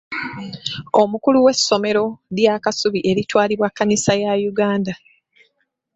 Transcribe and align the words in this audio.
Omukulu 1.01 1.37
w'essomero 1.45 2.05
lya 2.37 2.55
Kasubi 2.63 2.99
eritwalibwa 3.09 3.67
Kannisa 3.77 4.13
ya 4.23 4.33
Uganda. 4.51 4.93